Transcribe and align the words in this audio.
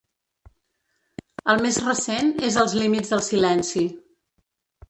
El 1.53 1.61
més 1.67 1.77
recent 1.85 2.33
és 2.49 2.59
Els 2.65 2.75
límits 2.85 3.15
del 3.15 3.25
silenci. 3.29 3.85